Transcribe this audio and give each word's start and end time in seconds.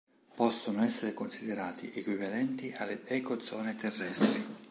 Possono 0.35 0.83
essere 0.83 1.13
considerati 1.13 1.91
equivalenti 1.93 2.71
alle 2.75 3.05
ecozone 3.05 3.75
terrestri. 3.75 4.43